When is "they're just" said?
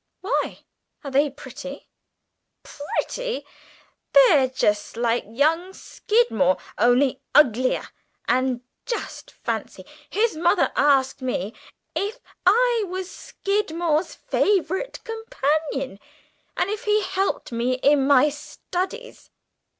4.13-4.97